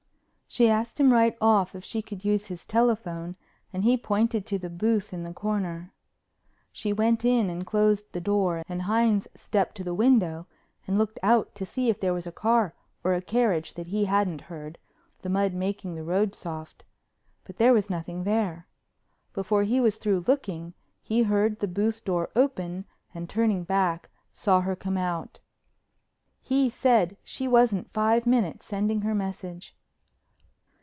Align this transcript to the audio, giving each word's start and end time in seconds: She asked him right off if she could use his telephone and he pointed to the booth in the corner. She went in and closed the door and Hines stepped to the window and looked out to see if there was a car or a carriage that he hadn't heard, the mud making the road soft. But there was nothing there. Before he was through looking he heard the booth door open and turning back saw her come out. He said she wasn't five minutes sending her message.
She 0.53 0.67
asked 0.67 0.99
him 0.99 1.13
right 1.13 1.37
off 1.39 1.75
if 1.75 1.85
she 1.85 2.01
could 2.01 2.25
use 2.25 2.47
his 2.47 2.65
telephone 2.65 3.37
and 3.71 3.85
he 3.85 3.95
pointed 3.95 4.45
to 4.47 4.59
the 4.59 4.69
booth 4.69 5.13
in 5.13 5.23
the 5.23 5.31
corner. 5.33 5.93
She 6.73 6.91
went 6.91 7.23
in 7.23 7.49
and 7.49 7.65
closed 7.65 8.11
the 8.11 8.19
door 8.19 8.61
and 8.67 8.81
Hines 8.81 9.29
stepped 9.33 9.75
to 9.77 9.85
the 9.85 9.93
window 9.93 10.47
and 10.85 10.97
looked 10.97 11.19
out 11.23 11.55
to 11.55 11.65
see 11.65 11.89
if 11.89 12.01
there 12.01 12.13
was 12.13 12.27
a 12.27 12.33
car 12.33 12.73
or 13.01 13.13
a 13.13 13.21
carriage 13.21 13.75
that 13.75 13.87
he 13.87 14.03
hadn't 14.03 14.41
heard, 14.41 14.77
the 15.21 15.29
mud 15.29 15.53
making 15.53 15.95
the 15.95 16.03
road 16.03 16.35
soft. 16.35 16.83
But 17.45 17.55
there 17.55 17.71
was 17.71 17.89
nothing 17.89 18.25
there. 18.25 18.67
Before 19.31 19.63
he 19.63 19.79
was 19.79 19.95
through 19.95 20.25
looking 20.27 20.73
he 21.01 21.23
heard 21.23 21.59
the 21.61 21.65
booth 21.69 22.03
door 22.03 22.29
open 22.35 22.83
and 23.15 23.29
turning 23.29 23.63
back 23.63 24.09
saw 24.33 24.59
her 24.59 24.75
come 24.75 24.97
out. 24.97 25.39
He 26.41 26.69
said 26.69 27.15
she 27.23 27.47
wasn't 27.47 27.93
five 27.93 28.27
minutes 28.27 28.65
sending 28.65 29.03
her 29.03 29.15
message. 29.15 29.77